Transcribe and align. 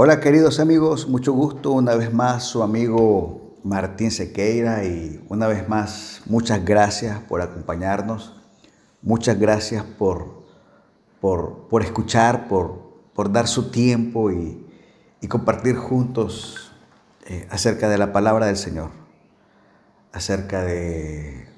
Hola 0.00 0.20
queridos 0.20 0.60
amigos, 0.60 1.08
mucho 1.08 1.32
gusto 1.32 1.72
una 1.72 1.96
vez 1.96 2.14
más 2.14 2.44
su 2.44 2.62
amigo 2.62 3.56
Martín 3.64 4.12
Sequeira 4.12 4.84
y 4.84 5.20
una 5.28 5.48
vez 5.48 5.68
más 5.68 6.22
muchas 6.26 6.64
gracias 6.64 7.18
por 7.18 7.40
acompañarnos, 7.40 8.36
muchas 9.02 9.40
gracias 9.40 9.82
por, 9.82 10.44
por, 11.20 11.82
escuchar, 11.82 12.46
por, 12.46 12.92
por, 13.12 13.32
dar 13.32 13.48
su 13.48 13.72
tiempo 13.72 14.30
y, 14.30 14.64
compartir 15.28 15.74
juntos 15.74 16.70
eh, 17.26 17.48
acerca 17.50 17.88
de 17.88 17.98
la 17.98 18.12
palabra 18.12 18.46
del 18.46 18.56
Señor, 18.56 18.90
acerca 20.12 20.62
de 20.62 21.48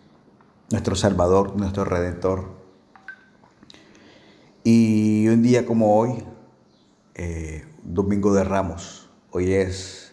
nuestro 0.70 0.96
Salvador, 0.96 1.56
nuestro 1.56 1.84
Redentor. 1.84 2.58
Y 4.64 5.28
un 5.28 5.42
día 5.42 5.66
como 5.66 5.94
hoy, 5.94 6.24
eh, 7.14 7.64
Domingo 7.82 8.32
de 8.34 8.44
Ramos. 8.44 9.08
Hoy 9.30 9.52
es 9.52 10.12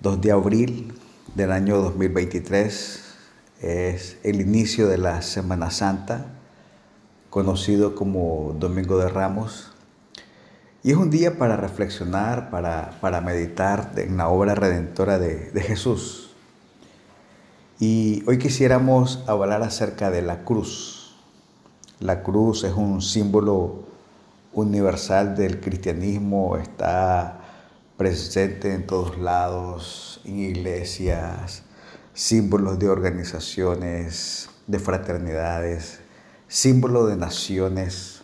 2 0.00 0.20
de 0.20 0.32
abril 0.32 0.94
del 1.34 1.52
año 1.52 1.78
2023. 1.78 3.04
Es 3.60 4.16
el 4.22 4.40
inicio 4.40 4.88
de 4.88 4.98
la 4.98 5.22
Semana 5.22 5.70
Santa, 5.70 6.26
conocido 7.30 7.94
como 7.94 8.56
Domingo 8.58 8.98
de 8.98 9.08
Ramos. 9.08 9.72
Y 10.82 10.92
es 10.92 10.96
un 10.96 11.10
día 11.10 11.38
para 11.38 11.56
reflexionar, 11.56 12.50
para, 12.50 12.98
para 13.00 13.20
meditar 13.20 13.92
en 13.96 14.16
la 14.16 14.28
obra 14.28 14.54
redentora 14.54 15.18
de, 15.18 15.50
de 15.50 15.60
Jesús. 15.60 16.30
Y 17.80 18.22
hoy 18.26 18.38
quisiéramos 18.38 19.22
hablar 19.26 19.62
acerca 19.62 20.10
de 20.10 20.22
la 20.22 20.44
cruz. 20.44 21.16
La 22.00 22.22
cruz 22.22 22.64
es 22.64 22.72
un 22.72 23.02
símbolo 23.02 23.88
universal 24.60 25.36
del 25.36 25.60
cristianismo 25.60 26.56
está 26.56 27.40
presente 27.96 28.74
en 28.74 28.86
todos 28.86 29.18
lados, 29.18 30.20
en 30.24 30.38
iglesias, 30.38 31.62
símbolos 32.12 32.78
de 32.78 32.88
organizaciones, 32.88 34.48
de 34.66 34.78
fraternidades, 34.78 36.00
símbolos 36.46 37.08
de 37.08 37.16
naciones. 37.16 38.22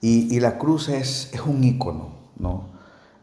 Y, 0.00 0.40
la 0.40 0.56
cruz 0.58 0.88
es, 0.88 1.30
es 1.32 1.40
un 1.42 1.62
ícono, 1.62 2.14
¿no? 2.36 2.70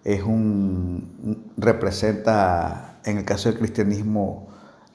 Es 0.04 0.24
un, 0.24 1.52
representa, 1.58 3.00
en 3.04 3.18
el 3.18 3.26
caso 3.26 3.50
del 3.50 3.58
cristianismo, 3.58 4.48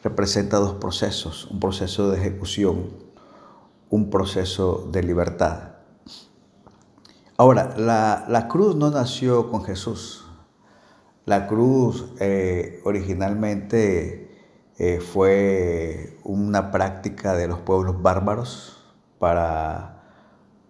representa 0.05 0.59
dos 0.59 0.75
procesos, 0.75 1.47
un 1.47 1.61
proceso 1.61 2.11
de 2.11 2.19
ejecución, 2.19 2.91
un 3.91 4.11
proceso 4.11 4.89
de 4.91 5.03
libertad. 5.03 5.72
Ahora, 7.39 7.75
la, 7.79 8.49
cruz 8.49 8.77
no 8.77 8.91
nació 8.91 9.51
con 9.51 9.65
Jesús. 9.65 10.27
La 11.25 11.47
cruz 11.47 12.13
eh, 12.21 12.81
originalmente 12.85 14.31
eh, 14.79 15.01
fue 15.01 16.19
una 16.25 16.71
práctica 16.71 17.35
de 17.35 17.49
los 17.49 17.61
pueblos 17.61 18.03
bárbaros 18.03 18.95
para 19.19 20.03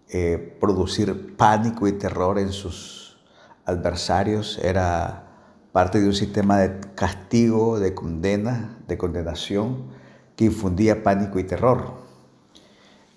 eh, 0.09 0.57
producir 0.61 1.35
pánico 1.35 1.87
y 1.87 1.93
terror 1.93 2.39
en 2.39 2.53
sus 2.53 3.17
adversarios. 3.65 4.57
Era 4.63 5.23
parte 5.73 5.99
de 5.99 6.07
un 6.07 6.13
sistema 6.13 6.59
de 6.59 6.79
castigo, 6.95 7.79
de 7.79 7.93
condena, 7.93 8.77
de 8.87 8.97
condenación, 8.97 9.89
que 10.37 10.45
infundía 10.45 11.03
pánico 11.03 11.39
y 11.39 11.43
terror. 11.43 12.03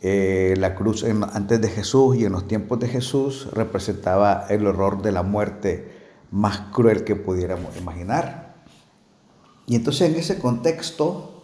Eh, 0.02 0.54
la 0.58 0.74
cruz 0.74 1.04
antes 1.04 1.60
de 1.60 1.68
Jesús 1.68 2.16
y 2.16 2.24
en 2.26 2.32
los 2.32 2.46
tiempos 2.46 2.78
de 2.78 2.88
Jesús 2.88 3.48
representaba 3.52 4.46
el 4.50 4.66
horror 4.66 5.02
de 5.02 5.12
la 5.12 5.22
muerte 5.22 5.90
más 6.30 6.58
cruel 6.72 7.04
que 7.04 7.16
pudiéramos 7.16 7.76
imaginar. 7.76 8.56
Y 9.66 9.74
entonces 9.74 10.10
en 10.10 10.16
ese 10.16 10.38
contexto, 10.38 11.42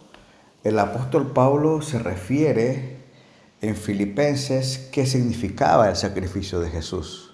el 0.63 0.79
apóstol 0.79 1.31
Pablo 1.33 1.81
se 1.81 1.99
refiere 1.99 3.03
en 3.61 3.75
Filipenses 3.75 4.89
qué 4.91 5.05
significaba 5.05 5.89
el 5.89 5.95
sacrificio 5.95 6.59
de 6.59 6.69
Jesús. 6.69 7.33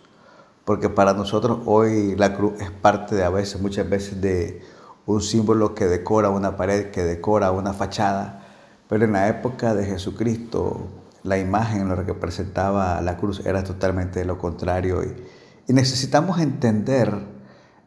Porque 0.63 0.89
para 0.89 1.13
nosotros 1.13 1.59
hoy 1.65 2.15
la 2.15 2.35
cruz 2.35 2.53
es 2.61 2.71
parte 2.71 3.15
de 3.15 3.23
a 3.23 3.29
veces, 3.29 3.59
muchas 3.61 3.89
veces 3.89 4.21
de 4.21 4.61
un 5.05 5.21
símbolo 5.21 5.73
que 5.73 5.85
decora 5.85 6.29
una 6.29 6.55
pared, 6.55 6.91
que 6.91 7.03
decora 7.03 7.51
una 7.51 7.73
fachada. 7.73 8.45
Pero 8.87 9.05
en 9.05 9.13
la 9.13 9.27
época 9.27 9.73
de 9.73 9.85
Jesucristo, 9.85 10.87
la 11.23 11.37
imagen, 11.37 11.89
lo 11.89 12.05
que 12.05 12.13
presentaba 12.13 13.01
la 13.01 13.17
cruz 13.17 13.45
era 13.45 13.63
totalmente 13.63 14.23
lo 14.25 14.37
contrario. 14.37 15.03
Y, 15.03 15.73
necesitamos 15.73 16.39
entender 16.39 17.13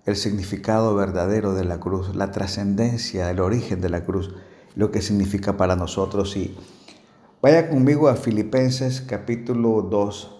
el 0.04 0.16
significado 0.16 0.94
verdadero 0.94 1.53
de 1.54 1.65
la 1.65 1.81
cruz, 1.81 2.15
la 2.15 2.31
trascendencia, 2.31 3.31
el 3.31 3.41
origen 3.41 3.81
de 3.81 3.88
la 3.88 4.04
cruz, 4.04 4.34
lo 4.76 4.91
que 4.91 5.03
significa 5.03 5.56
para 5.56 5.75
nosotros. 5.75 6.37
Y 6.37 6.56
vaya 7.41 7.69
conmigo 7.69 8.09
a 8.09 8.15
Filipenses 8.15 9.00
capítulo 9.00 9.82
2, 9.82 10.31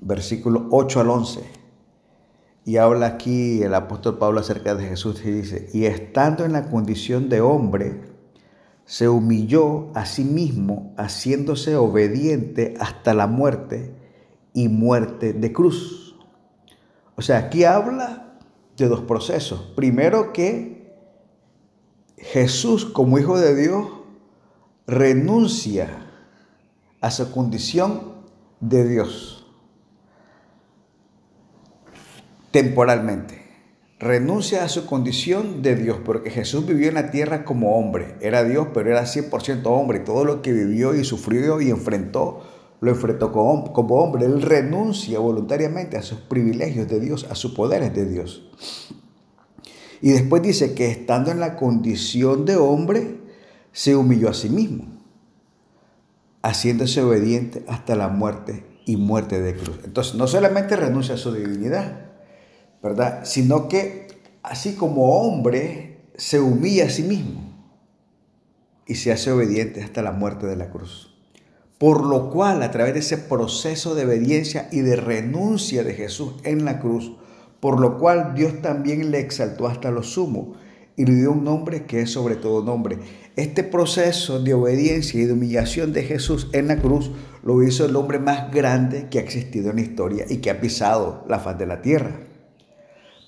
versículo 0.00 0.68
8 0.70 1.00
al 1.00 1.10
11. 1.10 1.40
Y 2.64 2.78
habla 2.78 3.06
aquí 3.06 3.62
el 3.62 3.74
apóstol 3.74 4.16
Pablo 4.16 4.40
acerca 4.40 4.74
de 4.74 4.88
Jesús 4.88 5.20
y 5.24 5.30
dice, 5.30 5.68
y 5.74 5.84
estando 5.84 6.46
en 6.46 6.52
la 6.52 6.70
condición 6.70 7.28
de 7.28 7.42
hombre, 7.42 8.13
se 8.86 9.08
humilló 9.08 9.90
a 9.94 10.06
sí 10.06 10.24
mismo, 10.24 10.94
haciéndose 10.96 11.76
obediente 11.76 12.74
hasta 12.80 13.14
la 13.14 13.26
muerte 13.26 13.94
y 14.52 14.68
muerte 14.68 15.32
de 15.32 15.52
cruz. 15.52 16.16
O 17.16 17.22
sea, 17.22 17.38
aquí 17.38 17.64
habla 17.64 18.38
de 18.76 18.88
dos 18.88 19.00
procesos. 19.00 19.72
Primero 19.74 20.32
que 20.32 20.92
Jesús 22.18 22.84
como 22.84 23.18
Hijo 23.18 23.38
de 23.38 23.54
Dios 23.54 23.86
renuncia 24.86 25.88
a 27.00 27.10
su 27.10 27.30
condición 27.32 28.14
de 28.60 28.88
Dios 28.88 29.46
temporalmente 32.50 33.43
renuncia 33.98 34.64
a 34.64 34.68
su 34.68 34.86
condición 34.86 35.62
de 35.62 35.76
Dios, 35.76 35.98
porque 36.04 36.30
Jesús 36.30 36.66
vivió 36.66 36.88
en 36.88 36.94
la 36.94 37.10
tierra 37.10 37.44
como 37.44 37.78
hombre, 37.78 38.16
era 38.20 38.44
Dios, 38.44 38.68
pero 38.74 38.90
era 38.90 39.04
100% 39.04 39.62
hombre, 39.66 40.00
todo 40.00 40.24
lo 40.24 40.42
que 40.42 40.52
vivió 40.52 40.94
y 40.94 41.04
sufrió 41.04 41.60
y 41.60 41.70
enfrentó, 41.70 42.42
lo 42.80 42.90
enfrentó 42.90 43.32
como 43.32 43.94
hombre. 43.94 44.26
Él 44.26 44.42
renuncia 44.42 45.18
voluntariamente 45.18 45.96
a 45.96 46.02
sus 46.02 46.18
privilegios 46.18 46.88
de 46.88 47.00
Dios, 47.00 47.26
a 47.30 47.34
sus 47.34 47.52
poderes 47.52 47.94
de 47.94 48.04
Dios. 48.06 48.50
Y 50.02 50.10
después 50.10 50.42
dice 50.42 50.74
que 50.74 50.90
estando 50.90 51.30
en 51.30 51.40
la 51.40 51.56
condición 51.56 52.44
de 52.44 52.56
hombre, 52.56 53.20
se 53.72 53.96
humilló 53.96 54.28
a 54.28 54.34
sí 54.34 54.50
mismo, 54.50 54.86
haciéndose 56.42 57.02
obediente 57.02 57.64
hasta 57.68 57.96
la 57.96 58.08
muerte 58.08 58.66
y 58.84 58.96
muerte 58.96 59.40
de 59.40 59.56
cruz. 59.56 59.80
Entonces, 59.84 60.14
no 60.14 60.26
solamente 60.26 60.76
renuncia 60.76 61.14
a 61.14 61.18
su 61.18 61.32
divinidad, 61.32 62.03
¿verdad? 62.84 63.20
Sino 63.24 63.66
que 63.66 64.08
así 64.42 64.74
como 64.74 65.18
hombre 65.18 66.02
se 66.16 66.38
humilla 66.38 66.84
a 66.84 66.90
sí 66.90 67.02
mismo 67.02 67.40
y 68.86 68.96
se 68.96 69.10
hace 69.10 69.32
obediente 69.32 69.82
hasta 69.82 70.02
la 70.02 70.12
muerte 70.12 70.46
de 70.46 70.56
la 70.56 70.68
cruz. 70.68 71.16
Por 71.78 72.04
lo 72.04 72.28
cual, 72.30 72.62
a 72.62 72.70
través 72.70 72.92
de 72.92 73.00
ese 73.00 73.16
proceso 73.16 73.94
de 73.94 74.04
obediencia 74.04 74.68
y 74.70 74.80
de 74.80 74.96
renuncia 74.96 75.82
de 75.82 75.94
Jesús 75.94 76.34
en 76.44 76.66
la 76.66 76.78
cruz, 76.78 77.16
por 77.58 77.80
lo 77.80 77.98
cual 77.98 78.34
Dios 78.34 78.60
también 78.60 79.10
le 79.10 79.18
exaltó 79.18 79.66
hasta 79.66 79.90
lo 79.90 80.02
sumo 80.02 80.52
y 80.94 81.06
le 81.06 81.14
dio 81.14 81.32
un 81.32 81.42
nombre 81.42 81.86
que 81.86 82.02
es 82.02 82.10
sobre 82.10 82.36
todo 82.36 82.62
nombre. 82.62 82.98
Este 83.34 83.64
proceso 83.64 84.42
de 84.42 84.52
obediencia 84.52 85.18
y 85.22 85.24
de 85.24 85.32
humillación 85.32 85.94
de 85.94 86.02
Jesús 86.02 86.50
en 86.52 86.68
la 86.68 86.76
cruz 86.76 87.10
lo 87.42 87.62
hizo 87.62 87.86
el 87.86 87.96
hombre 87.96 88.18
más 88.18 88.52
grande 88.52 89.08
que 89.10 89.20
ha 89.20 89.22
existido 89.22 89.70
en 89.70 89.76
la 89.76 89.82
historia 89.82 90.26
y 90.28 90.36
que 90.36 90.50
ha 90.50 90.60
pisado 90.60 91.24
la 91.26 91.40
faz 91.40 91.56
de 91.56 91.66
la 91.66 91.80
tierra 91.80 92.33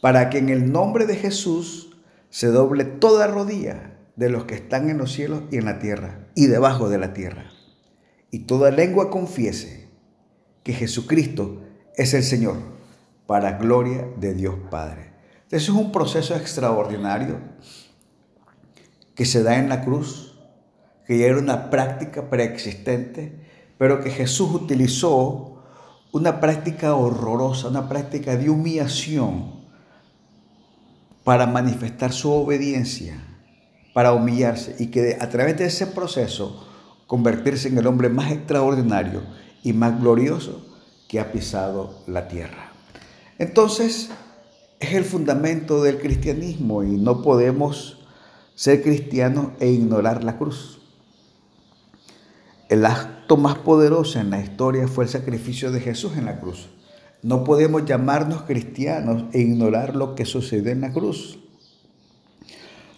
para 0.01 0.31
que 0.31 0.38
en 0.38 0.49
el 0.49 0.73
nombre 0.73 1.06
de 1.06 1.17
Jesús 1.17 1.97
se 2.31 2.49
doble 2.49 2.85
toda 2.85 3.26
rodilla 3.26 3.99
de 4.17 4.31
los 4.31 4.44
que 4.44 4.55
están 4.55 4.91
en 4.91 4.99
los 4.99 5.12
cielos 5.12 5.43
y 5.50 5.56
en 5.56 5.67
la 5.67 5.79
tierra 5.79 6.29
y 6.35 6.47
debajo 6.47 6.88
de 6.88 6.99
la 6.99 7.12
tierra. 7.12 7.50
Y 8.31 8.41
toda 8.41 8.70
lengua 8.70 9.11
confiese 9.11 9.88
que 10.62 10.73
Jesucristo 10.73 11.62
es 11.97 12.12
el 12.15 12.23
Señor, 12.23 12.56
para 13.26 13.59
gloria 13.59 14.06
de 14.19 14.35
Dios 14.35 14.55
Padre. 14.70 15.12
Eso 15.50 15.73
es 15.73 15.79
un 15.79 15.93
proceso 15.93 16.35
extraordinario 16.35 17.38
que 19.15 19.25
se 19.25 19.43
da 19.43 19.59
en 19.59 19.69
la 19.69 19.85
cruz, 19.85 20.38
que 21.06 21.19
ya 21.19 21.26
era 21.26 21.38
una 21.38 21.70
práctica 21.70 22.29
preexistente, 22.29 23.47
pero 23.79 24.00
que 24.00 24.11
Jesús 24.11 24.53
utilizó 24.53 25.62
una 26.12 26.41
práctica 26.41 26.94
horrorosa, 26.94 27.69
una 27.69 27.88
práctica 27.88 28.37
de 28.37 28.50
humillación 28.50 29.66
para 31.26 31.49
manifestar 31.49 32.12
su 32.12 32.31
obediencia, 32.31 33.20
para 33.93 34.12
humillarse 34.12 34.76
y 34.78 34.93
que 34.93 35.19
a 35.20 35.28
través 35.28 35.58
de 35.58 35.64
ese 35.64 35.88
proceso 35.88 36.64
convertirse 37.08 37.67
en 37.67 37.76
el 37.78 37.88
hombre 37.88 38.08
más 38.08 38.31
extraordinario 38.31 39.23
y 39.64 39.73
más 39.73 40.00
glorioso 40.00 40.64
que 41.08 41.19
ha 41.19 41.32
pisado 41.32 42.05
la 42.06 42.28
tierra. 42.28 42.70
Entonces, 43.40 44.11
es 44.78 44.94
el 44.94 45.02
fundamento 45.02 45.82
del 45.82 45.99
cristianismo 45.99 46.84
y 46.84 46.96
no 46.96 47.23
podemos 47.23 48.06
ser 48.55 48.84
cristianos 48.84 49.49
e 49.58 49.69
ignorar 49.69 50.22
la 50.22 50.38
cruz. 50.38 50.79
El 52.69 52.87
acto 52.87 53.37
más 53.37 53.58
poderoso 53.58 54.20
en 54.20 54.31
la 54.31 54.40
historia 54.40 54.87
fue 54.87 55.02
el 55.02 55.11
sacrificio 55.11 55.72
de 55.72 55.81
Jesús 55.81 56.17
en 56.17 56.26
la 56.26 56.38
cruz. 56.38 56.69
No 57.26 57.43
podemos 57.43 57.84
llamarnos 57.84 58.43
cristianos 58.43 59.25
e 59.32 59.40
ignorar 59.40 59.96
lo 59.96 60.14
que 60.14 60.25
sucedió 60.25 60.70
en 60.70 60.81
la 60.81 60.93
cruz. 60.93 61.40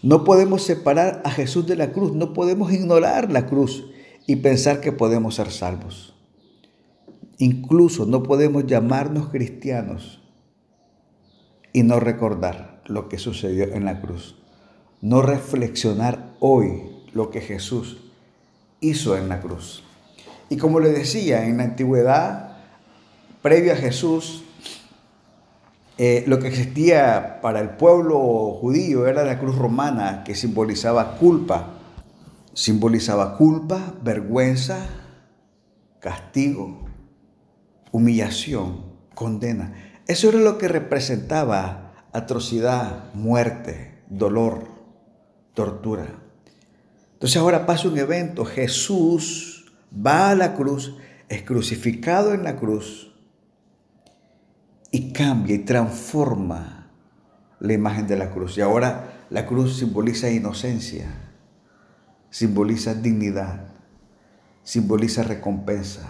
No 0.02 0.22
podemos 0.22 0.62
separar 0.62 1.22
a 1.25 1.30
Jesús 1.30 1.66
de 1.66 1.76
la 1.76 1.92
cruz, 1.92 2.12
no 2.12 2.34
podemos 2.34 2.70
ignorar 2.70 3.32
la 3.32 3.46
cruz 3.46 3.86
y 4.26 4.36
pensar 4.36 4.82
que 4.82 4.92
podemos 4.92 5.36
ser 5.36 5.50
salvos. 5.50 6.14
Incluso 7.38 8.04
no 8.04 8.22
podemos 8.22 8.66
llamarnos 8.66 9.30
cristianos 9.30 10.20
y 11.72 11.82
no 11.82 11.98
recordar 11.98 12.82
lo 12.84 13.08
que 13.08 13.16
sucedió 13.16 13.72
en 13.72 13.86
la 13.86 14.02
cruz. 14.02 14.36
No 15.00 15.22
reflexionar 15.22 16.34
hoy 16.38 16.82
lo 17.14 17.31
que 17.31 17.40
Jesús 17.40 17.96
hizo 18.82 19.16
en 19.16 19.31
la 19.31 19.40
cruz. 19.40 19.84
Y 20.50 20.58
como 20.58 20.81
le 20.81 20.90
decía, 20.90 21.46
en 21.46 21.56
la 21.56 21.64
antigüedad, 21.64 22.47
previo 23.43 23.73
a 23.73 23.76
Jesús, 23.76 24.44
eh, 26.00 26.23
lo 26.29 26.38
que 26.38 26.46
existía 26.46 27.40
para 27.43 27.61
el 27.61 27.70
pueblo 27.70 28.19
judío 28.61 29.08
era 29.08 29.25
la 29.25 29.40
cruz 29.40 29.56
romana 29.56 30.23
que 30.25 30.37
simbolizaba 30.37 31.17
culpa. 31.17 31.75
Simbolizaba 32.55 33.37
culpa, 33.37 33.94
vergüenza, 34.02 34.87
castigo, 36.00 36.87
humillación, 37.93 38.85
condena. 39.14 39.75
Eso 40.06 40.29
era 40.29 40.38
lo 40.38 40.58
que 40.58 40.69
representaba 40.69 42.06
atrocidad, 42.12 43.12
muerte, 43.14 44.02
dolor, 44.08 44.69
tortura. 45.55 46.06
Entonces 47.14 47.37
ahora 47.37 47.67
pasa 47.67 47.88
un 47.88 47.99
evento. 47.99 48.44
Jesús 48.44 49.73
va 49.94 50.31
a 50.31 50.34
la 50.34 50.55
cruz, 50.55 50.96
es 51.29 51.43
crucificado 51.43 52.34
en 52.34 52.44
la 52.44 52.56
cruz 52.56 53.07
y 54.90 55.12
cambia 55.12 55.56
y 55.56 55.61
transforma 55.61 56.90
la 57.61 57.73
imagen 57.73 58.06
de 58.06 58.17
la 58.17 58.31
cruz. 58.31 58.56
Y 58.56 58.61
ahora 58.61 59.26
la 59.31 59.46
cruz 59.46 59.79
simboliza 59.79 60.31
inocencia, 60.31 61.06
simboliza 62.31 62.94
dignidad, 62.94 63.69
simboliza 64.62 65.23
recompensa, 65.23 66.08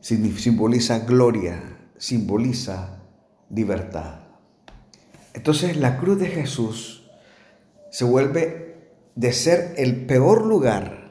simboliza 0.00 1.00
gloria, 1.00 1.62
simboliza 1.98 3.02
libertad. 3.50 4.20
Entonces 5.34 5.76
la 5.76 5.98
cruz 5.98 6.18
de 6.18 6.28
Jesús 6.28 7.10
se 7.90 8.04
vuelve 8.04 8.66
de 9.14 9.32
ser 9.32 9.74
el 9.76 10.06
peor 10.06 10.44
lugar 10.46 11.06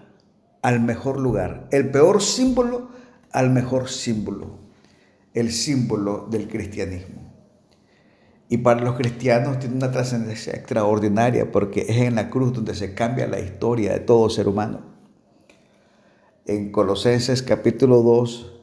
al 0.61 0.79
mejor 0.79 1.19
lugar, 1.19 1.67
el 1.71 1.91
peor 1.91 2.21
símbolo 2.21 2.89
al 3.31 3.49
mejor 3.51 3.89
símbolo, 3.89 4.59
el 5.35 5.51
símbolo 5.51 6.27
del 6.31 6.47
cristianismo. 6.47 7.21
Y 8.47 8.59
para 8.59 8.81
los 8.81 8.95
cristianos 8.95 9.59
tiene 9.59 9.75
una 9.75 9.91
trascendencia 9.91 10.53
extraordinaria 10.53 11.51
porque 11.51 11.81
es 11.81 11.97
en 11.97 12.15
la 12.15 12.29
cruz 12.29 12.53
donde 12.53 12.73
se 12.73 12.93
cambia 12.95 13.27
la 13.27 13.39
historia 13.39 13.93
de 13.93 13.99
todo 13.99 14.29
ser 14.29 14.47
humano. 14.47 14.81
En 16.45 16.71
Colosenses 16.71 17.43
capítulo 17.43 18.01
2, 18.01 18.53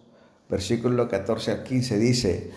versículo 0.49 1.09
14 1.09 1.51
al 1.51 1.63
15 1.65 1.99
dice, 1.99 2.51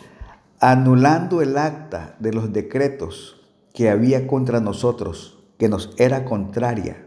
anulando 0.60 1.42
el 1.42 1.58
acta 1.58 2.16
de 2.20 2.32
los 2.32 2.54
decretos 2.54 3.42
que 3.74 3.90
había 3.90 4.28
contra 4.28 4.62
nosotros, 4.62 5.44
que 5.58 5.68
nos 5.68 5.94
era 5.98 6.24
contraria, 6.24 7.06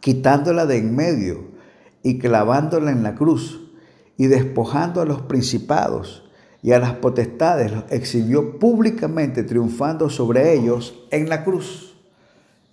quitándola 0.00 0.66
de 0.66 0.78
en 0.78 0.96
medio 0.96 1.50
y 2.02 2.18
clavándola 2.18 2.90
en 2.90 3.02
la 3.02 3.14
cruz, 3.14 3.69
y 4.20 4.26
despojando 4.26 5.00
a 5.00 5.06
los 5.06 5.22
principados 5.22 6.24
y 6.62 6.72
a 6.72 6.78
las 6.78 6.92
potestades, 6.96 7.72
los 7.72 7.84
exhibió 7.90 8.58
públicamente, 8.58 9.44
triunfando 9.44 10.10
sobre 10.10 10.52
ellos 10.52 10.94
en 11.10 11.30
la 11.30 11.42
cruz. 11.42 11.96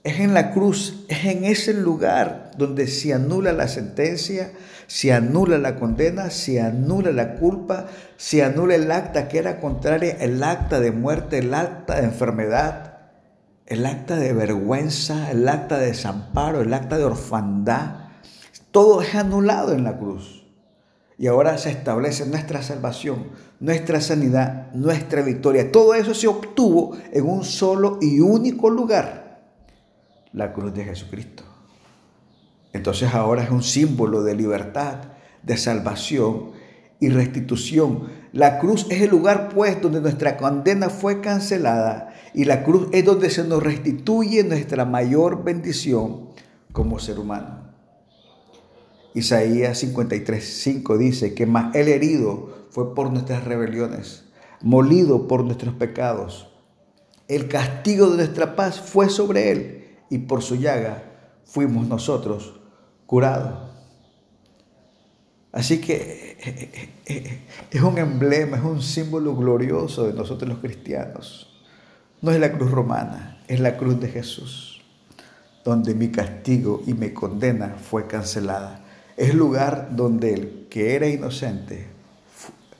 Es 0.03 0.19
en 0.19 0.33
la 0.33 0.51
cruz, 0.51 1.05
es 1.07 1.23
en 1.23 1.45
ese 1.45 1.73
lugar 1.73 2.51
donde 2.57 2.85
se 2.87 3.13
anula 3.13 3.53
la 3.53 3.69
sentencia, 3.69 4.51
se 4.87 5.13
anula 5.13 5.57
la 5.57 5.77
condena, 5.77 6.31
se 6.31 6.59
anula 6.59 7.13
la 7.13 7.35
culpa, 7.35 7.85
se 8.17 8.43
anula 8.43 8.75
el 8.75 8.91
acta 8.91 9.29
que 9.29 9.37
era 9.37 9.61
contraria, 9.61 10.17
el 10.19 10.43
acta 10.43 10.81
de 10.81 10.91
muerte, 10.91 11.37
el 11.37 11.53
acta 11.53 11.95
de 11.95 12.07
enfermedad, 12.07 12.97
el 13.67 13.85
acta 13.85 14.17
de 14.17 14.33
vergüenza, 14.33 15.31
el 15.31 15.47
acta 15.47 15.77
de 15.77 15.85
desamparo, 15.85 16.59
el 16.59 16.73
acta 16.73 16.97
de 16.97 17.05
orfandad. 17.05 18.09
Todo 18.71 19.01
es 19.01 19.15
anulado 19.15 19.71
en 19.71 19.85
la 19.85 19.97
cruz. 19.97 20.46
Y 21.17 21.27
ahora 21.27 21.57
se 21.57 21.71
establece 21.71 22.25
nuestra 22.27 22.61
salvación, 22.61 23.27
nuestra 23.59 24.01
sanidad, 24.01 24.71
nuestra 24.73 25.23
victoria. 25.23 25.71
Todo 25.71 25.95
eso 25.95 26.13
se 26.13 26.27
obtuvo 26.27 26.95
en 27.11 27.27
un 27.27 27.43
solo 27.43 27.97
y 28.01 28.19
único 28.19 28.69
lugar 28.69 29.27
la 30.33 30.53
cruz 30.53 30.73
de 30.73 30.85
Jesucristo. 30.85 31.43
Entonces 32.71 33.13
ahora 33.13 33.43
es 33.43 33.49
un 33.49 33.63
símbolo 33.63 34.21
de 34.21 34.35
libertad, 34.35 34.97
de 35.41 35.57
salvación 35.57 36.51
y 36.99 37.09
restitución. 37.09 38.09
La 38.33 38.59
cruz 38.59 38.85
es 38.89 39.01
el 39.01 39.09
lugar 39.09 39.49
pues 39.49 39.81
donde 39.81 40.01
nuestra 40.01 40.37
condena 40.37 40.89
fue 40.89 41.21
cancelada 41.21 42.13
y 42.33 42.45
la 42.45 42.63
cruz 42.63 42.89
es 42.91 43.03
donde 43.03 43.31
se 43.31 43.43
nos 43.43 43.63
restituye 43.63 44.43
nuestra 44.43 44.85
mayor 44.85 45.43
bendición 45.43 46.29
como 46.71 46.99
ser 46.99 47.17
humano. 47.17 47.66
Isaías 49.13 49.83
53:5 49.83 50.97
dice 50.97 51.33
que 51.33 51.45
más 51.45 51.73
el 51.75 51.87
herido 51.87 52.67
fue 52.69 52.93
por 52.93 53.11
nuestras 53.11 53.43
rebeliones, 53.43 54.25
molido 54.61 55.27
por 55.27 55.43
nuestros 55.43 55.73
pecados. 55.73 56.49
El 57.27 57.47
castigo 57.47 58.09
de 58.09 58.17
nuestra 58.17 58.55
paz 58.55 58.79
fue 58.79 59.09
sobre 59.09 59.51
él 59.51 59.97
y 60.09 60.19
por 60.19 60.41
su 60.41 60.55
llaga 60.55 61.03
fuimos 61.45 61.87
nosotros 61.87 62.59
curados. 63.05 63.67
Así 65.51 65.79
que 65.79 65.95
eh, 65.95 66.37
eh, 66.45 66.89
eh, 67.07 67.39
es 67.71 67.81
un 67.81 67.97
emblema, 67.97 68.57
es 68.57 68.63
un 68.63 68.81
símbolo 68.81 69.35
glorioso 69.35 70.05
de 70.05 70.13
nosotros 70.13 70.47
los 70.47 70.59
cristianos. 70.59 71.63
No 72.21 72.31
es 72.31 72.39
la 72.39 72.51
cruz 72.51 72.69
romana, 72.69 73.41
es 73.47 73.59
la 73.59 73.77
cruz 73.77 73.99
de 73.99 74.09
Jesús, 74.09 74.83
donde 75.63 75.95
mi 75.95 76.11
castigo 76.11 76.83
y 76.85 76.93
mi 76.93 77.11
condena 77.11 77.75
fue 77.81 78.07
cancelada. 78.07 78.83
Es 79.17 79.33
lugar 79.33 79.95
donde 79.95 80.33
el 80.33 80.67
que 80.69 80.95
era 80.95 81.07
inocente, 81.07 81.87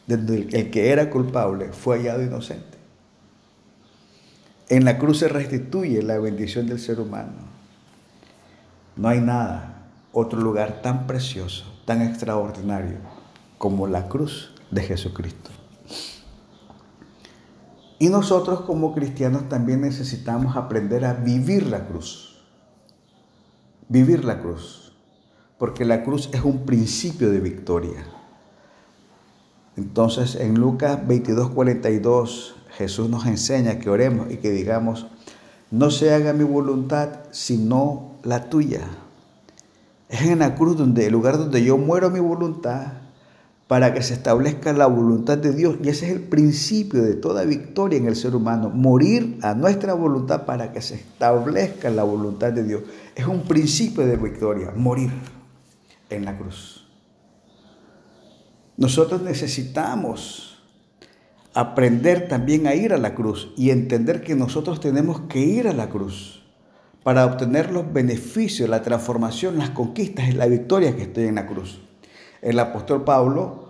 donde 0.05 0.47
el 0.51 0.71
que 0.71 0.91
era 0.91 1.09
culpable 1.09 1.73
fue 1.73 1.97
hallado 1.97 2.23
inocente. 2.23 2.77
En 4.69 4.85
la 4.85 4.97
cruz 4.97 5.19
se 5.19 5.29
restituye 5.29 6.03
la 6.03 6.19
bendición 6.19 6.67
del 6.67 6.79
ser 6.79 6.99
humano. 6.99 7.33
No 8.95 9.09
hay 9.09 9.19
nada, 9.19 9.87
otro 10.11 10.39
lugar 10.39 10.81
tan 10.81 11.07
precioso, 11.07 11.65
tan 11.85 12.01
extraordinario 12.01 12.97
como 13.57 13.87
la 13.87 14.07
cruz 14.07 14.53
de 14.71 14.83
Jesucristo. 14.83 15.51
Y 17.99 18.09
nosotros 18.09 18.61
como 18.61 18.93
cristianos 18.93 19.49
también 19.49 19.81
necesitamos 19.81 20.55
aprender 20.55 21.05
a 21.05 21.13
vivir 21.13 21.65
la 21.67 21.87
cruz. 21.87 22.43
Vivir 23.89 24.23
la 24.23 24.39
cruz. 24.39 24.86
Porque 25.57 25.85
la 25.85 26.03
cruz 26.03 26.29
es 26.33 26.43
un 26.43 26.65
principio 26.65 27.31
de 27.31 27.39
victoria. 27.39 28.05
Entonces 29.75 30.35
en 30.35 30.55
Lucas 30.59 31.07
22, 31.07 31.51
42 31.51 32.55
Jesús 32.77 33.09
nos 33.09 33.25
enseña 33.25 33.79
que 33.79 33.89
oremos 33.89 34.31
y 34.31 34.37
que 34.37 34.51
digamos, 34.51 35.07
no 35.71 35.89
se 35.89 36.13
haga 36.13 36.33
mi 36.33 36.43
voluntad 36.43 37.09
sino 37.31 38.11
la 38.23 38.49
tuya. 38.49 38.81
Es 40.09 40.21
en 40.21 40.39
la 40.39 40.55
cruz 40.55 40.77
donde 40.77 41.07
el 41.07 41.13
lugar 41.13 41.37
donde 41.37 41.63
yo 41.63 41.77
muero 41.77 42.09
mi 42.09 42.19
voluntad 42.19 42.93
para 43.67 43.93
que 43.93 44.01
se 44.01 44.13
establezca 44.13 44.71
la 44.73 44.87
voluntad 44.87 45.37
de 45.37 45.51
Dios. 45.51 45.77
Y 45.83 45.89
ese 45.89 46.07
es 46.07 46.13
el 46.13 46.21
principio 46.21 47.03
de 47.03 47.15
toda 47.15 47.43
victoria 47.43 47.97
en 47.97 48.07
el 48.07 48.15
ser 48.15 48.35
humano, 48.35 48.69
morir 48.69 49.37
a 49.41 49.53
nuestra 49.53 49.93
voluntad 49.93 50.45
para 50.45 50.71
que 50.71 50.81
se 50.81 50.95
establezca 50.95 51.89
la 51.89 52.03
voluntad 52.03 52.53
de 52.53 52.63
Dios. 52.63 52.83
Es 53.15 53.27
un 53.27 53.41
principio 53.41 54.05
de 54.05 54.15
victoria, 54.15 54.71
morir 54.75 55.11
en 56.09 56.25
la 56.25 56.37
cruz. 56.37 56.87
Nosotros 58.77 59.21
necesitamos 59.21 60.63
aprender 61.53 62.27
también 62.27 62.67
a 62.67 62.75
ir 62.75 62.93
a 62.93 62.97
la 62.97 63.15
cruz 63.15 63.51
y 63.57 63.71
entender 63.71 64.21
que 64.21 64.35
nosotros 64.35 64.79
tenemos 64.79 65.21
que 65.21 65.39
ir 65.39 65.67
a 65.67 65.73
la 65.73 65.89
cruz 65.89 66.43
para 67.03 67.25
obtener 67.25 67.71
los 67.71 67.91
beneficios, 67.91 68.69
la 68.69 68.83
transformación, 68.83 69.57
las 69.57 69.71
conquistas 69.71 70.29
y 70.29 70.33
la 70.33 70.45
victoria 70.45 70.95
que 70.95 71.03
estoy 71.03 71.23
en 71.23 71.35
la 71.35 71.47
cruz. 71.47 71.79
El 72.41 72.59
apóstol 72.59 73.03
Pablo 73.03 73.69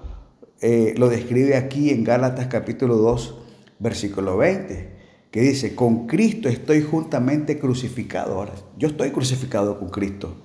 eh, 0.59 0.95
lo 0.97 1.07
describe 1.07 1.55
aquí 1.55 1.91
en 1.91 2.03
Gálatas 2.03 2.47
capítulo 2.47 2.97
2, 2.97 3.35
versículo 3.79 4.37
20, 4.37 4.97
que 5.31 5.41
dice, 5.41 5.75
con 5.75 6.07
Cristo 6.07 6.49
estoy 6.49 6.81
juntamente 6.81 7.59
crucificado. 7.59 8.33
Ahora, 8.33 8.53
yo 8.77 8.87
estoy 8.89 9.11
crucificado 9.11 9.79
con 9.79 9.89
Cristo. 9.89 10.35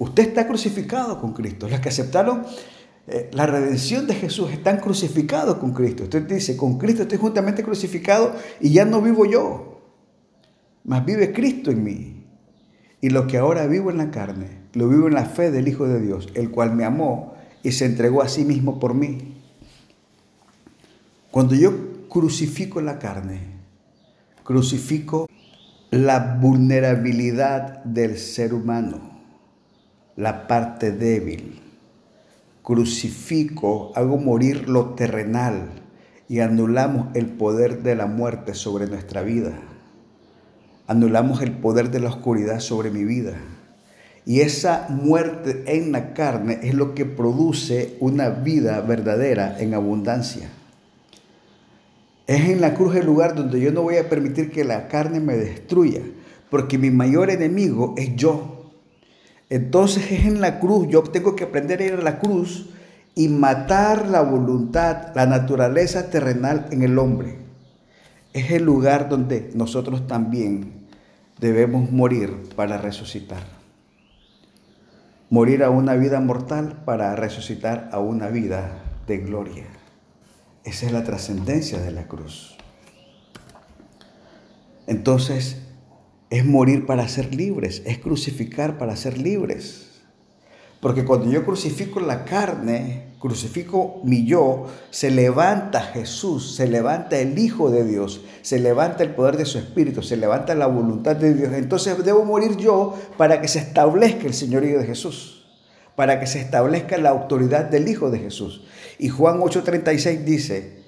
Usted 0.00 0.28
está 0.28 0.48
crucificado 0.48 1.20
con 1.20 1.34
Cristo. 1.34 1.68
Los 1.68 1.78
que 1.80 1.90
aceptaron 1.90 2.46
eh, 3.06 3.30
la 3.34 3.44
redención 3.44 4.06
de 4.06 4.14
Jesús 4.14 4.50
están 4.50 4.78
crucificados 4.78 5.58
con 5.58 5.74
Cristo. 5.74 6.04
Usted 6.04 6.22
dice, 6.22 6.56
con 6.56 6.78
Cristo 6.78 7.02
estoy 7.02 7.18
juntamente 7.18 7.62
crucificado 7.62 8.34
y 8.60 8.72
ya 8.72 8.86
no 8.86 9.02
vivo 9.02 9.26
yo, 9.26 9.82
mas 10.84 11.04
vive 11.04 11.34
Cristo 11.34 11.70
en 11.70 11.84
mí. 11.84 12.24
Y 13.02 13.10
lo 13.10 13.26
que 13.26 13.36
ahora 13.36 13.66
vivo 13.66 13.90
en 13.90 13.98
la 13.98 14.10
carne, 14.10 14.62
lo 14.72 14.88
vivo 14.88 15.06
en 15.06 15.12
la 15.12 15.26
fe 15.26 15.50
del 15.50 15.68
Hijo 15.68 15.86
de 15.86 16.00
Dios, 16.00 16.30
el 16.32 16.50
cual 16.50 16.74
me 16.74 16.86
amó 16.86 17.34
y 17.62 17.72
se 17.72 17.84
entregó 17.84 18.22
a 18.22 18.28
sí 18.28 18.46
mismo 18.46 18.80
por 18.80 18.94
mí. 18.94 19.36
Cuando 21.30 21.54
yo 21.54 22.08
crucifico 22.08 22.80
la 22.80 22.98
carne, 22.98 23.40
crucifico 24.44 25.26
la 25.90 26.38
vulnerabilidad 26.40 27.84
del 27.84 28.16
ser 28.16 28.54
humano 28.54 29.09
la 30.16 30.46
parte 30.46 30.92
débil. 30.92 31.60
Crucifico, 32.62 33.92
hago 33.94 34.18
morir 34.18 34.68
lo 34.68 34.90
terrenal 34.90 35.70
y 36.28 36.40
anulamos 36.40 37.08
el 37.14 37.26
poder 37.26 37.82
de 37.82 37.96
la 37.96 38.06
muerte 38.06 38.54
sobre 38.54 38.86
nuestra 38.86 39.22
vida. 39.22 39.58
Anulamos 40.86 41.42
el 41.42 41.52
poder 41.52 41.90
de 41.90 42.00
la 42.00 42.08
oscuridad 42.08 42.60
sobre 42.60 42.90
mi 42.90 43.04
vida. 43.04 43.34
Y 44.26 44.40
esa 44.40 44.86
muerte 44.90 45.64
en 45.66 45.92
la 45.92 46.12
carne 46.14 46.60
es 46.62 46.74
lo 46.74 46.94
que 46.94 47.06
produce 47.06 47.96
una 48.00 48.28
vida 48.28 48.80
verdadera 48.80 49.56
en 49.58 49.74
abundancia. 49.74 50.50
Es 52.26 52.48
en 52.48 52.60
la 52.60 52.74
cruz 52.74 52.94
el 52.94 53.06
lugar 53.06 53.34
donde 53.34 53.60
yo 53.60 53.72
no 53.72 53.82
voy 53.82 53.96
a 53.96 54.08
permitir 54.08 54.52
que 54.52 54.62
la 54.62 54.86
carne 54.86 55.18
me 55.18 55.36
destruya, 55.36 56.02
porque 56.48 56.78
mi 56.78 56.90
mayor 56.90 57.30
enemigo 57.30 57.94
es 57.96 58.14
yo. 58.14 58.59
Entonces 59.50 60.12
es 60.12 60.26
en 60.26 60.40
la 60.40 60.60
cruz, 60.60 60.86
yo 60.88 61.02
tengo 61.02 61.34
que 61.34 61.44
aprender 61.44 61.80
a 61.80 61.84
ir 61.84 61.92
a 61.94 62.02
la 62.02 62.20
cruz 62.20 62.70
y 63.16 63.28
matar 63.28 64.08
la 64.08 64.22
voluntad, 64.22 65.08
la 65.16 65.26
naturaleza 65.26 66.08
terrenal 66.08 66.68
en 66.70 66.82
el 66.82 66.98
hombre. 66.98 67.38
Es 68.32 68.52
el 68.52 68.62
lugar 68.62 69.08
donde 69.08 69.50
nosotros 69.54 70.06
también 70.06 70.86
debemos 71.40 71.90
morir 71.90 72.32
para 72.54 72.78
resucitar. 72.78 73.42
Morir 75.30 75.64
a 75.64 75.70
una 75.70 75.94
vida 75.94 76.20
mortal 76.20 76.82
para 76.84 77.16
resucitar 77.16 77.88
a 77.92 77.98
una 77.98 78.28
vida 78.28 78.82
de 79.08 79.18
gloria. 79.18 79.66
Esa 80.62 80.86
es 80.86 80.92
la 80.92 81.02
trascendencia 81.02 81.80
de 81.80 81.90
la 81.90 82.06
cruz. 82.06 82.56
Entonces, 84.86 85.69
es 86.30 86.46
morir 86.46 86.86
para 86.86 87.08
ser 87.08 87.34
libres, 87.34 87.82
es 87.84 87.98
crucificar 87.98 88.78
para 88.78 88.94
ser 88.94 89.18
libres. 89.18 89.88
Porque 90.80 91.04
cuando 91.04 91.30
yo 91.30 91.44
crucifico 91.44 92.00
la 92.00 92.24
carne, 92.24 93.10
crucifico 93.18 94.00
mi 94.04 94.24
yo, 94.24 94.66
se 94.90 95.10
levanta 95.10 95.82
Jesús, 95.82 96.54
se 96.54 96.68
levanta 96.68 97.18
el 97.18 97.38
Hijo 97.38 97.70
de 97.70 97.84
Dios, 97.84 98.22
se 98.40 98.60
levanta 98.60 99.02
el 99.02 99.10
poder 99.10 99.36
de 99.36 99.44
su 99.44 99.58
Espíritu, 99.58 100.02
se 100.02 100.16
levanta 100.16 100.54
la 100.54 100.66
voluntad 100.66 101.16
de 101.16 101.34
Dios. 101.34 101.52
Entonces 101.52 102.02
debo 102.02 102.24
morir 102.24 102.56
yo 102.56 102.94
para 103.18 103.42
que 103.42 103.48
se 103.48 103.58
establezca 103.58 104.26
el 104.26 104.32
señorío 104.32 104.78
de 104.78 104.86
Jesús, 104.86 105.44
para 105.96 106.18
que 106.18 106.26
se 106.26 106.40
establezca 106.40 106.96
la 106.96 107.10
autoridad 107.10 107.64
del 107.64 107.88
Hijo 107.88 108.10
de 108.10 108.20
Jesús. 108.20 108.64
Y 108.98 109.08
Juan 109.10 109.40
8:36 109.40 110.24
dice, 110.24 110.84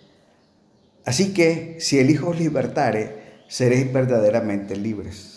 así 1.04 1.34
que 1.34 1.76
si 1.80 1.98
el 1.98 2.08
Hijo 2.10 2.28
os 2.28 2.38
libertare, 2.38 3.42
seréis 3.48 3.92
verdaderamente 3.92 4.74
libres. 4.76 5.31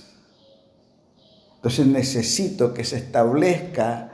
Entonces 1.66 1.88
necesito 1.88 2.76
que 2.76 2.84
se 2.84 2.98
establezca 2.98 4.12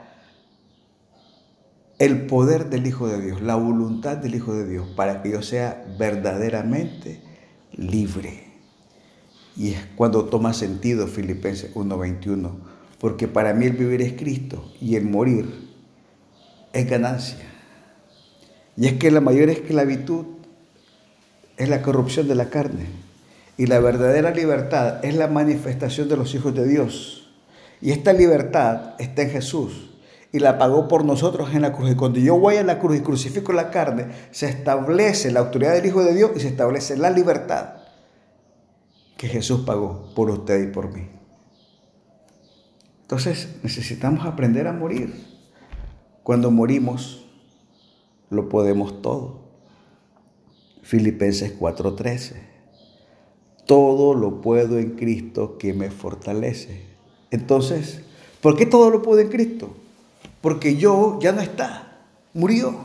el 1.98 2.24
poder 2.24 2.70
del 2.70 2.86
Hijo 2.86 3.08
de 3.08 3.20
Dios, 3.20 3.42
la 3.42 3.56
voluntad 3.56 4.16
del 4.16 4.36
Hijo 4.36 4.54
de 4.54 4.66
Dios, 4.66 4.88
para 4.96 5.20
que 5.20 5.32
yo 5.32 5.42
sea 5.42 5.84
verdaderamente 5.98 7.20
libre. 7.72 8.44
Y 9.54 9.72
es 9.72 9.84
cuando 9.96 10.24
toma 10.24 10.54
sentido 10.54 11.06
Filipenses 11.08 11.72
1:21, 11.74 12.52
porque 12.98 13.28
para 13.28 13.52
mí 13.52 13.66
el 13.66 13.72
vivir 13.72 14.00
es 14.00 14.14
Cristo 14.14 14.72
y 14.80 14.96
el 14.96 15.04
morir 15.04 15.74
es 16.72 16.88
ganancia. 16.88 17.44
Y 18.78 18.86
es 18.86 18.94
que 18.94 19.10
la 19.10 19.20
mayor 19.20 19.50
esclavitud 19.50 20.24
es 21.58 21.68
la 21.68 21.82
corrupción 21.82 22.28
de 22.28 22.34
la 22.34 22.48
carne 22.48 22.86
y 23.58 23.66
la 23.66 23.78
verdadera 23.78 24.30
libertad 24.30 25.04
es 25.04 25.14
la 25.16 25.28
manifestación 25.28 26.08
de 26.08 26.16
los 26.16 26.34
hijos 26.34 26.54
de 26.54 26.66
Dios. 26.66 27.21
Y 27.82 27.90
esta 27.90 28.12
libertad 28.12 28.94
está 29.00 29.22
en 29.22 29.30
Jesús 29.30 29.90
y 30.30 30.38
la 30.38 30.56
pagó 30.56 30.86
por 30.86 31.04
nosotros 31.04 31.52
en 31.52 31.62
la 31.62 31.72
cruz. 31.72 31.90
Y 31.90 31.96
cuando 31.96 32.20
yo 32.20 32.38
voy 32.38 32.56
a 32.56 32.62
la 32.62 32.78
cruz 32.78 32.96
y 32.96 33.00
crucifico 33.00 33.52
la 33.52 33.70
carne, 33.70 34.06
se 34.30 34.48
establece 34.48 35.32
la 35.32 35.40
autoridad 35.40 35.74
del 35.74 35.86
Hijo 35.86 36.04
de 36.04 36.14
Dios 36.14 36.30
y 36.36 36.40
se 36.40 36.48
establece 36.48 36.96
la 36.96 37.10
libertad 37.10 37.74
que 39.16 39.26
Jesús 39.26 39.62
pagó 39.66 40.12
por 40.14 40.30
usted 40.30 40.62
y 40.62 40.72
por 40.72 40.94
mí. 40.94 41.08
Entonces 43.02 43.56
necesitamos 43.64 44.24
aprender 44.26 44.68
a 44.68 44.72
morir. 44.72 45.12
Cuando 46.22 46.52
morimos, 46.52 47.26
lo 48.30 48.48
podemos 48.48 49.02
todo. 49.02 49.42
Filipenses 50.82 51.52
4:13. 51.58 52.36
Todo 53.66 54.14
lo 54.14 54.40
puedo 54.40 54.78
en 54.78 54.92
Cristo 54.96 55.58
que 55.58 55.74
me 55.74 55.90
fortalece. 55.90 56.91
Entonces, 57.32 58.02
¿por 58.42 58.56
qué 58.56 58.66
todo 58.66 58.90
lo 58.90 59.02
puede 59.02 59.22
en 59.22 59.28
Cristo? 59.30 59.74
Porque 60.42 60.76
yo 60.76 61.18
ya 61.20 61.32
no 61.32 61.40
está, 61.40 62.04
murió. 62.34 62.76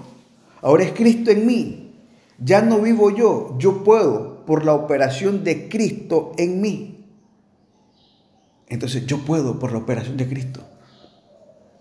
Ahora 0.62 0.86
es 0.86 0.94
Cristo 0.94 1.30
en 1.30 1.46
mí. 1.46 1.92
Ya 2.40 2.62
no 2.62 2.80
vivo 2.80 3.12
yo, 3.12 3.58
yo 3.60 3.84
puedo 3.84 4.46
por 4.46 4.64
la 4.64 4.74
operación 4.74 5.44
de 5.44 5.68
Cristo 5.68 6.32
en 6.38 6.62
mí. 6.62 7.06
Entonces 8.70 9.06
yo 9.06 9.20
puedo 9.20 9.60
por 9.60 9.74
la 9.74 9.80
operación 9.80 10.16
de 10.16 10.30
Cristo. 10.30 10.62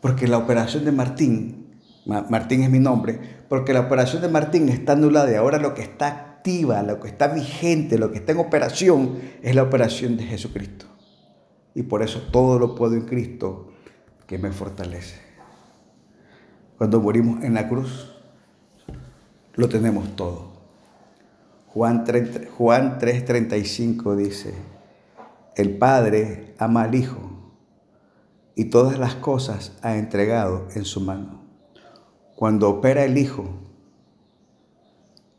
Porque 0.00 0.26
la 0.26 0.38
operación 0.38 0.84
de 0.84 0.92
Martín, 0.92 1.66
Martín 2.04 2.64
es 2.64 2.70
mi 2.70 2.80
nombre, 2.80 3.20
porque 3.48 3.74
la 3.74 3.80
operación 3.80 4.22
de 4.22 4.28
Martín 4.28 4.68
está 4.70 4.92
anulada 4.92 5.30
y 5.30 5.34
ahora 5.36 5.58
lo 5.58 5.74
que 5.74 5.82
está 5.82 6.08
activa, 6.08 6.82
lo 6.82 6.98
que 6.98 7.08
está 7.08 7.28
vigente, 7.28 7.96
lo 7.96 8.10
que 8.10 8.18
está 8.18 8.32
en 8.32 8.38
operación 8.38 9.18
es 9.42 9.54
la 9.54 9.62
operación 9.62 10.16
de 10.16 10.24
Jesucristo 10.24 10.95
y 11.76 11.82
por 11.82 12.02
eso 12.02 12.22
todo 12.32 12.58
lo 12.58 12.74
puedo 12.74 12.94
en 12.94 13.02
Cristo 13.02 13.68
que 14.26 14.38
me 14.38 14.50
fortalece. 14.50 15.20
Cuando 16.78 17.02
morimos 17.02 17.44
en 17.44 17.52
la 17.52 17.68
cruz, 17.68 18.16
lo 19.54 19.68
tenemos 19.68 20.16
todo. 20.16 20.52
Juan 21.68 22.06
3:35 22.06 24.16
dice, 24.16 24.54
el 25.54 25.76
Padre 25.76 26.54
ama 26.56 26.84
al 26.84 26.94
Hijo 26.94 27.30
y 28.54 28.70
todas 28.70 28.98
las 28.98 29.14
cosas 29.14 29.76
ha 29.82 29.98
entregado 29.98 30.68
en 30.74 30.86
su 30.86 31.02
mano. 31.02 31.42
Cuando 32.36 32.70
opera 32.70 33.04
el 33.04 33.18
Hijo, 33.18 33.50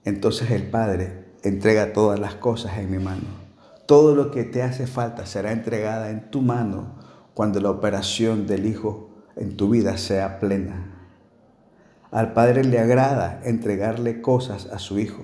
entonces 0.06 0.51
el 0.51 0.70
Padre 0.70 1.34
entrega 1.41 1.94
todas 1.94 2.20
las 2.20 2.36
cosas 2.36 2.77
en 2.77 2.91
mi 2.91 3.00
mano. 3.00 3.47
Todo 3.88 4.15
lo 4.15 4.32
que 4.32 4.44
te 4.44 4.62
hace 4.62 4.86
falta 4.86 5.25
será 5.25 5.53
entregada 5.53 6.10
en 6.10 6.29
tu 6.29 6.41
mano 6.41 6.96
cuando 7.34 7.62
la 7.62 7.72
operación 7.72 8.46
del 8.46 8.65
Hijo 8.65 9.10
en 9.38 9.56
tu 9.56 9.70
vida 9.70 9.98
sea 9.98 10.39
plena. 10.41 10.94
Al 12.12 12.34
Padre 12.34 12.65
le 12.65 12.79
agrada 12.79 13.39
entregarle 13.46 14.22
cosas 14.22 14.65
a 14.65 14.79
su 14.79 15.00
Hijo 15.00 15.24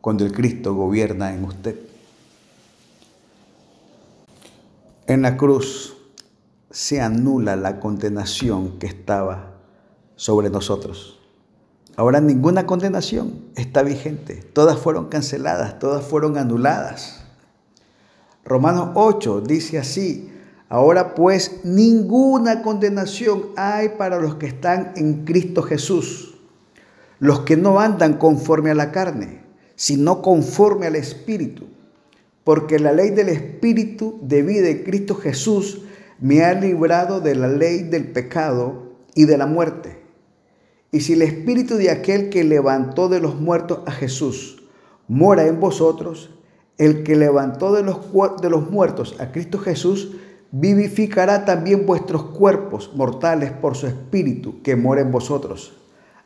cuando 0.00 0.24
el 0.24 0.30
Cristo 0.30 0.74
gobierna 0.74 1.34
en 1.34 1.42
usted. 1.42 1.76
En 5.08 5.22
la 5.22 5.36
cruz 5.36 5.96
se 6.70 7.00
anula 7.00 7.56
la 7.56 7.80
condenación 7.80 8.78
que 8.78 8.86
estaba 8.86 9.54
sobre 10.14 10.50
nosotros. 10.50 11.18
Ahora 11.96 12.20
ninguna 12.20 12.64
condenación 12.64 13.46
está 13.56 13.82
vigente. 13.82 14.36
Todas 14.36 14.78
fueron 14.78 15.08
canceladas, 15.08 15.80
todas 15.80 16.04
fueron 16.04 16.38
anuladas. 16.38 17.23
Romanos 18.44 18.90
8 18.94 19.40
dice 19.40 19.78
así, 19.78 20.30
ahora 20.68 21.14
pues 21.14 21.60
ninguna 21.64 22.62
condenación 22.62 23.46
hay 23.56 23.90
para 23.90 24.20
los 24.20 24.34
que 24.34 24.46
están 24.46 24.92
en 24.96 25.24
Cristo 25.24 25.62
Jesús, 25.62 26.34
los 27.18 27.40
que 27.40 27.56
no 27.56 27.80
andan 27.80 28.18
conforme 28.18 28.70
a 28.70 28.74
la 28.74 28.92
carne, 28.92 29.44
sino 29.76 30.20
conforme 30.20 30.86
al 30.86 30.96
Espíritu, 30.96 31.64
porque 32.44 32.78
la 32.78 32.92
ley 32.92 33.10
del 33.10 33.30
Espíritu 33.30 34.18
de 34.20 34.42
vida 34.42 34.68
en 34.68 34.84
Cristo 34.84 35.14
Jesús 35.14 35.82
me 36.20 36.44
ha 36.44 36.52
librado 36.52 37.20
de 37.20 37.34
la 37.34 37.48
ley 37.48 37.84
del 37.84 38.12
pecado 38.12 38.92
y 39.14 39.24
de 39.24 39.38
la 39.38 39.46
muerte. 39.46 40.02
Y 40.92 41.00
si 41.00 41.14
el 41.14 41.22
Espíritu 41.22 41.76
de 41.76 41.90
aquel 41.90 42.28
que 42.28 42.44
levantó 42.44 43.08
de 43.08 43.20
los 43.20 43.40
muertos 43.40 43.80
a 43.86 43.90
Jesús, 43.90 44.62
mora 45.08 45.46
en 45.46 45.58
vosotros, 45.60 46.30
el 46.78 47.02
que 47.02 47.16
levantó 47.16 47.72
de 47.72 47.82
los, 47.82 47.98
de 48.40 48.50
los 48.50 48.70
muertos 48.70 49.16
a 49.20 49.30
Cristo 49.32 49.58
Jesús, 49.58 50.16
vivificará 50.50 51.44
también 51.44 51.86
vuestros 51.86 52.24
cuerpos 52.24 52.92
mortales 52.94 53.50
por 53.52 53.76
su 53.76 53.86
Espíritu 53.86 54.62
que 54.62 54.76
mora 54.76 55.00
en 55.00 55.10
vosotros. 55.10 55.74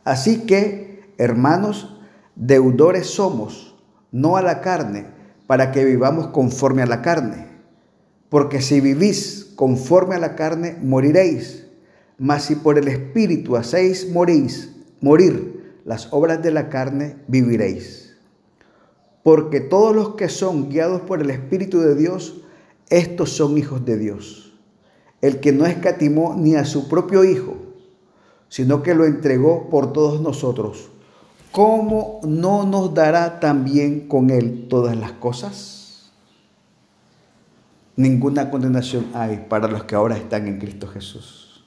Así 0.05 0.47
que, 0.47 1.13
hermanos, 1.19 1.99
deudores 2.35 3.07
somos, 3.07 3.75
no 4.13 4.37
a 4.37 4.43
la 4.43 4.61
carne, 4.61 5.07
para 5.47 5.73
que 5.73 5.85
vivamos 5.85 6.29
conforme 6.29 6.83
a 6.83 6.87
la 6.87 7.03
carne. 7.03 7.49
Porque 8.29 8.61
si 8.61 8.81
vivís 8.81 9.53
conforme 9.57 10.15
a 10.15 10.19
la 10.19 10.37
carne, 10.37 10.77
moriréis. 10.83 11.67
Mas 12.19 12.45
si 12.45 12.55
por 12.55 12.79
el 12.79 12.89
Espíritu 12.89 13.57
hacéis 13.57 14.11
morís, 14.11 14.77
morir 15.01 15.81
las 15.85 16.13
obras 16.13 16.43
de 16.43 16.51
la 16.51 16.69
carne, 16.69 17.17
viviréis. 17.29 18.08
Porque 19.29 19.61
todos 19.61 19.95
los 19.95 20.15
que 20.15 20.31
son 20.31 20.71
guiados 20.71 21.03
por 21.03 21.21
el 21.21 21.29
Espíritu 21.29 21.81
de 21.81 21.95
Dios, 21.95 22.41
estos 22.89 23.31
son 23.31 23.59
hijos 23.59 23.85
de 23.85 23.99
Dios. 23.99 24.55
El 25.21 25.41
que 25.41 25.53
no 25.53 25.67
escatimó 25.67 26.35
ni 26.35 26.55
a 26.55 26.65
su 26.65 26.89
propio 26.89 27.25
Hijo, 27.25 27.59
sino 28.49 28.83
que 28.83 28.95
lo 28.95 29.05
entregó 29.05 29.69
por 29.69 29.93
todos 29.93 30.23
nosotros, 30.23 30.89
¿cómo 31.53 32.21
no 32.27 32.65
nos 32.65 32.95
dará 32.95 33.39
también 33.39 34.09
con 34.09 34.31
Él 34.31 34.67
todas 34.67 34.97
las 34.97 35.13
cosas? 35.13 36.11
Ninguna 37.97 38.51
condenación 38.51 39.09
hay 39.13 39.45
para 39.47 39.69
los 39.69 39.85
que 39.85 39.95
ahora 39.95 40.17
están 40.17 40.47
en 40.49 40.59
Cristo 40.59 40.87
Jesús. 40.89 41.67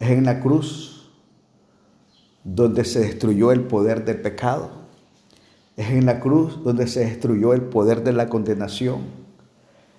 Es 0.00 0.10
en 0.10 0.24
la 0.24 0.40
cruz 0.40 1.08
donde 2.42 2.84
se 2.84 2.98
destruyó 2.98 3.52
el 3.52 3.60
poder 3.60 4.04
del 4.04 4.20
pecado. 4.20 4.77
Es 5.78 5.88
en 5.88 6.04
la 6.04 6.20
cruz 6.20 6.62
donde 6.62 6.86
se 6.86 7.00
destruyó 7.00 7.54
el 7.54 7.62
poder 7.62 8.04
de 8.04 8.12
la 8.12 8.28
condenación 8.28 9.18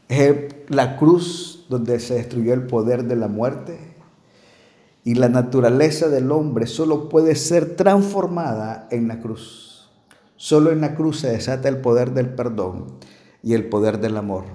es 0.09 0.55
la 0.69 0.97
cruz 0.97 1.67
donde 1.69 1.99
se 1.99 2.15
destruyó 2.15 2.53
el 2.53 2.65
poder 2.65 3.05
de 3.05 3.15
la 3.15 3.27
muerte. 3.27 3.79
Y 5.03 5.15
la 5.15 5.29
naturaleza 5.29 6.09
del 6.09 6.31
hombre 6.31 6.67
solo 6.67 7.09
puede 7.09 7.35
ser 7.35 7.75
transformada 7.75 8.87
en 8.91 9.07
la 9.07 9.19
cruz. 9.19 9.89
Solo 10.35 10.71
en 10.71 10.81
la 10.81 10.95
cruz 10.95 11.19
se 11.19 11.29
desata 11.29 11.69
el 11.69 11.77
poder 11.77 12.11
del 12.11 12.29
perdón 12.29 12.97
y 13.43 13.53
el 13.53 13.69
poder 13.69 13.99
del 13.99 14.17
amor. 14.17 14.45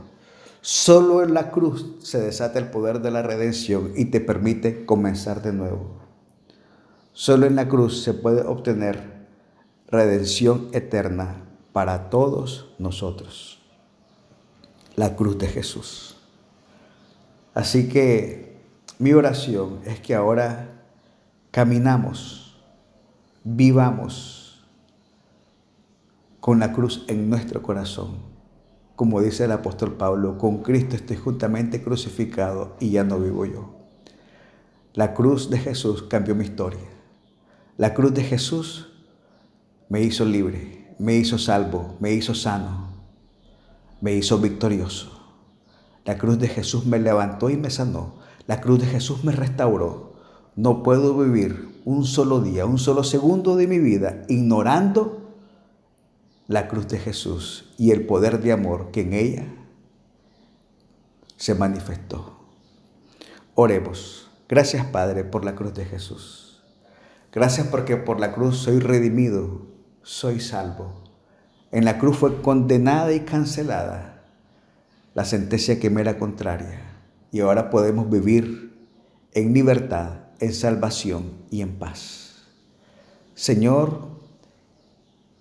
Solo 0.61 1.23
en 1.23 1.35
la 1.35 1.51
cruz 1.51 1.97
se 2.03 2.21
desata 2.21 2.59
el 2.59 2.71
poder 2.71 3.01
de 3.01 3.11
la 3.11 3.23
redención 3.23 3.93
y 3.95 4.07
te 4.07 4.21
permite 4.21 4.85
comenzar 4.85 5.41
de 5.43 5.53
nuevo. 5.53 6.01
Solo 7.13 7.47
en 7.47 7.55
la 7.55 7.69
cruz 7.69 8.03
se 8.03 8.13
puede 8.13 8.43
obtener 8.43 9.14
redención 9.89 10.69
eterna 10.73 11.45
para 11.73 12.11
todos 12.11 12.75
nosotros 12.79 13.61
la 14.97 15.17
cruz 15.17 15.39
de 15.39 15.49
Jesús. 15.49 16.17
Así 17.53 17.89
que 17.89 18.57
mi 18.99 19.13
oración 19.13 19.81
es 19.85 20.01
que 20.01 20.15
ahora 20.15 20.83
caminamos, 21.51 22.57
vivamos 23.43 24.65
con 26.41 26.61
la 26.61 26.73
cruz 26.73 27.05
en 27.09 27.29
nuestro 27.29 27.63
corazón. 27.63 28.19
Como 28.97 29.21
dice 29.21 29.45
el 29.45 29.53
apóstol 29.53 29.95
Pablo, 29.95 30.39
con 30.39 30.63
Cristo 30.63 30.95
estoy 30.95 31.17
juntamente 31.17 31.83
crucificado 31.83 32.77
y 32.79 32.91
ya 32.91 33.03
no 33.03 33.19
vivo 33.19 33.45
yo. 33.47 33.75
La 34.93 35.15
cruz 35.15 35.51
de 35.51 35.59
Jesús 35.59 36.05
cambió 36.05 36.37
mi 36.37 36.45
historia. 36.45 36.89
La 37.77 37.95
cruz 37.95 38.15
de 38.15 38.23
Jesús 38.23 38.94
me 39.89 40.03
hizo 40.03 40.25
libre, 40.25 40.95
me 40.99 41.15
hizo 41.15 41.39
salvo, 41.39 41.97
me 42.01 42.13
hizo 42.13 42.35
sano, 42.35 42.89
me 44.01 44.15
hizo 44.15 44.39
victorioso. 44.39 45.15
La 46.05 46.19
cruz 46.19 46.39
de 46.39 46.49
Jesús 46.49 46.85
me 46.85 46.99
levantó 46.99 47.49
y 47.51 47.57
me 47.57 47.71
sanó. 47.71 48.17
La 48.47 48.61
cruz 48.61 48.81
de 48.81 48.87
Jesús 48.87 49.25
me 49.25 49.33
restauró. 49.33 50.15
No 50.55 50.83
puedo 50.83 51.17
vivir 51.17 51.81
un 51.85 52.05
solo 52.05 52.41
día, 52.41 52.67
un 52.67 52.79
solo 52.79 53.05
segundo 53.05 53.57
de 53.57 53.67
mi 53.67 53.79
vida 53.79 54.25
ignorando 54.29 55.35
la 56.47 56.69
cruz 56.69 56.89
de 56.89 56.99
Jesús 56.99 57.73
y 57.79 57.91
el 57.91 58.07
poder 58.07 58.43
de 58.43 58.53
amor 58.53 58.91
que 58.91 59.01
en 59.01 59.15
ella 59.15 59.47
se 61.37 61.55
manifestó. 61.55 62.39
Oremos. 63.55 64.31
Gracias 64.49 64.87
Padre 64.87 65.25
por 65.25 65.45
la 65.45 65.55
cruz 65.55 65.73
de 65.75 65.87
Jesús. 65.87 66.63
Gracias 67.33 67.67
porque 67.69 67.97
por 67.97 68.21
la 68.21 68.33
cruz 68.33 68.59
soy 68.59 68.79
redimido, 68.79 69.67
soy 70.05 70.39
salvo. 70.39 70.93
En 71.73 71.85
la 71.85 71.99
cruz 71.99 72.19
fue 72.19 72.41
condenada 72.43 73.13
y 73.13 73.21
cancelada 73.21 74.23
la 75.15 75.25
sentencia 75.25 75.81
que 75.81 75.91
me 75.91 76.03
era 76.03 76.19
contraria. 76.19 76.81
Y 77.33 77.41
ahora 77.41 77.71
podemos 77.71 78.09
vivir 78.11 78.77
en 79.33 79.55
libertad, 79.55 80.19
en 80.39 80.53
salvación 80.53 81.33
y 81.51 81.63
en 81.63 81.77
paz. 81.79 82.45
Señor, 83.35 84.09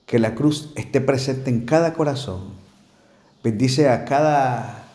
que 0.06 0.18
la 0.18 0.34
cruz 0.34 0.72
esté 0.76 1.02
presente 1.02 1.50
en 1.50 1.66
cada 1.66 1.94
corazón. 1.94 2.54
Bendice 3.44 3.90
a 3.90 4.06
cada 4.06 4.86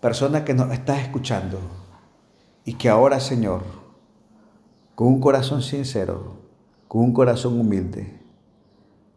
persona 0.00 0.44
que 0.44 0.54
nos 0.54 0.72
está 0.72 1.00
escuchando. 1.00 1.58
Y 2.64 2.74
que 2.74 2.88
ahora, 2.88 3.18
Señor, 3.18 3.62
con 4.94 5.08
un 5.08 5.20
corazón 5.20 5.62
sincero, 5.62 6.36
con 6.86 7.02
un 7.02 7.12
corazón 7.12 7.58
humilde, 7.58 8.21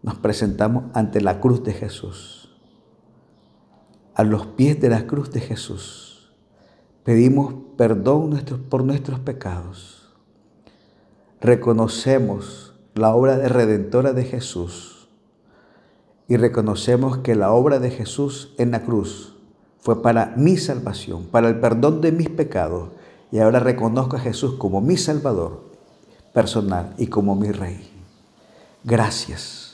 nos 0.06 0.20
presentamos 0.20 0.84
ante 0.94 1.20
la 1.20 1.40
cruz 1.40 1.64
de 1.64 1.74
Jesús. 1.74 2.56
A 4.14 4.24
los 4.24 4.46
pies 4.46 4.80
de 4.80 4.90
la 4.90 5.08
cruz 5.08 5.32
de 5.32 5.40
Jesús 5.42 6.32
pedimos 7.04 7.56
perdón 7.76 8.40
por 8.70 8.84
nuestros 8.84 9.20
pecados. 9.20 10.14
Reconocemos 11.42 12.76
la 12.94 13.16
obra 13.16 13.36
de 13.40 13.50
redentora 13.50 14.14
de 14.14 14.26
Jesús 14.26 15.10
y 16.28 16.38
reconocemos 16.38 17.18
que 17.18 17.34
la 17.34 17.52
obra 17.52 17.80
de 17.80 17.90
Jesús 17.90 18.54
en 18.60 18.70
la 18.70 18.84
cruz 18.84 19.34
fue 19.80 20.04
para 20.04 20.36
mi 20.38 20.56
salvación, 20.58 21.26
para 21.26 21.50
el 21.50 21.60
perdón 21.60 22.02
de 22.02 22.12
mis 22.12 22.30
pecados. 22.30 22.90
Y 23.32 23.40
ahora 23.40 23.60
reconozco 23.60 24.18
a 24.18 24.20
Jesús 24.20 24.54
como 24.60 24.82
mi 24.82 24.98
Salvador 24.98 25.64
personal 26.32 26.94
y 27.00 27.08
como 27.08 27.36
mi 27.36 27.50
Rey. 27.50 27.90
Gracias. 28.84 29.65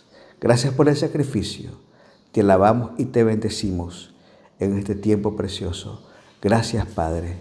Gracias 0.41 0.73
por 0.73 0.89
el 0.89 0.97
sacrificio. 0.97 1.69
Te 2.32 2.41
alabamos 2.41 2.91
y 2.97 3.06
te 3.06 3.23
bendecimos 3.23 4.13
en 4.60 4.75
este 4.77 4.95
tiempo 4.95 5.36
precioso. 5.36 6.10
Gracias, 6.41 6.88
Padre, 6.88 7.38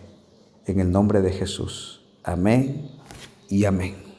en 0.66 0.80
el 0.80 0.92
nombre 0.92 1.22
de 1.22 1.32
Jesús. 1.32 2.02
Amén 2.22 2.90
y 3.48 3.64
amén. 3.64 4.10